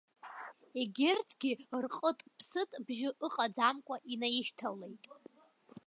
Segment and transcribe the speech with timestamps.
[0.79, 1.51] Егьырҭгьы
[1.83, 5.03] рҟыт-ԥсыт бжьы ыҟаӡамкәа инаишьҭалеит.